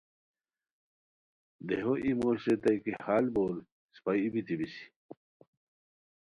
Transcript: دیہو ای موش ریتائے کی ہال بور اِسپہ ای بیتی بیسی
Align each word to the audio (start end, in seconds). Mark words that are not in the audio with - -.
دیہو 1.67 1.93
ای 2.03 2.11
موش 2.19 2.41
ریتائے 2.47 2.77
کی 2.83 2.91
ہال 3.03 3.25
بور 3.33 3.53
اِسپہ 3.91 4.11
ای 4.21 4.27
بیتی 4.33 4.55
بیسی 4.59 4.85